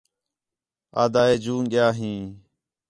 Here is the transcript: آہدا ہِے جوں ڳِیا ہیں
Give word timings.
آہدا 1.01 1.21
ہِے 1.27 1.35
جوں 1.43 1.61
ڳِیا 1.71 1.87
ہیں 1.97 2.21